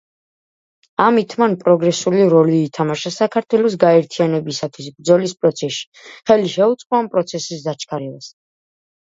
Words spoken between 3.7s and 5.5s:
გაერთიანებისათვის ბრძოლის